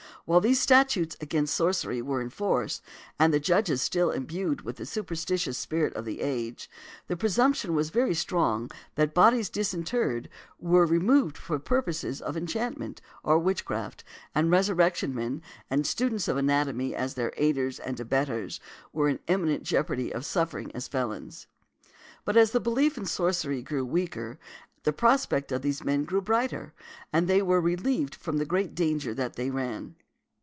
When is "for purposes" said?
11.39-12.21